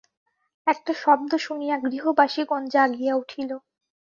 [0.67, 3.51] একটা শব্দ শুনিয়া গৃহবাসিগণ জাগিয়া উঠিল।